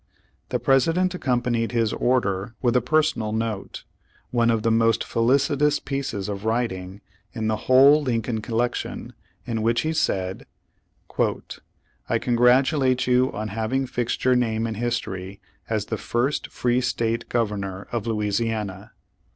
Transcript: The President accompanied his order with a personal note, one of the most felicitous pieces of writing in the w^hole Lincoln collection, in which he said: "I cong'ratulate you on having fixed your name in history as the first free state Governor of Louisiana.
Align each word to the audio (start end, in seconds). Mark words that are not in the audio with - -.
The 0.49 0.57
President 0.57 1.13
accompanied 1.13 1.73
his 1.73 1.93
order 1.93 2.55
with 2.59 2.75
a 2.75 2.81
personal 2.81 3.31
note, 3.31 3.83
one 4.31 4.49
of 4.49 4.63
the 4.63 4.71
most 4.71 5.03
felicitous 5.03 5.79
pieces 5.79 6.27
of 6.27 6.43
writing 6.43 7.01
in 7.33 7.47
the 7.49 7.55
w^hole 7.55 8.03
Lincoln 8.03 8.41
collection, 8.41 9.13
in 9.45 9.61
which 9.61 9.81
he 9.81 9.93
said: 9.93 10.47
"I 11.19 12.17
cong'ratulate 12.17 13.05
you 13.05 13.31
on 13.33 13.49
having 13.49 13.85
fixed 13.85 14.25
your 14.25 14.35
name 14.35 14.65
in 14.65 14.73
history 14.73 15.39
as 15.69 15.85
the 15.85 15.99
first 15.99 16.47
free 16.47 16.81
state 16.81 17.29
Governor 17.29 17.87
of 17.91 18.07
Louisiana. 18.07 18.93